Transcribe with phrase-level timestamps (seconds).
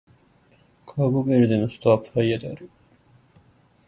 [0.87, 2.71] カーボベルデの首都はプライアである